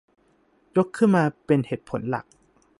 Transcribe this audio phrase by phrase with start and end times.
[0.77, 2.25] ยกขึ้นมาเป็นเหตุผลหลัก